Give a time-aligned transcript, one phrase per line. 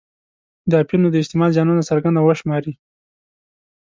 [0.69, 2.73] د اپینو د استعمال زیانونه څرګند او وشماري.